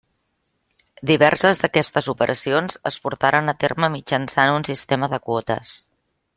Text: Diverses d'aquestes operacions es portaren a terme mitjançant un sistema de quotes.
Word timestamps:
Diverses 1.09 1.61
d'aquestes 1.65 2.09
operacions 2.15 2.79
es 2.93 2.99
portaren 3.05 3.53
a 3.53 3.57
terme 3.67 3.93
mitjançant 3.99 4.57
un 4.57 4.69
sistema 4.73 5.15
de 5.17 5.25
quotes. 5.29 5.79